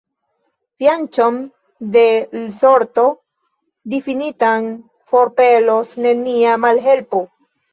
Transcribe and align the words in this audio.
Fianĉon 0.83 1.35
de 1.95 2.05
l' 2.39 2.41
sorto 2.61 3.05
difinitan 3.95 4.67
forpelos 5.13 5.97
nenia 6.07 6.57
malhelpo. 6.67 7.23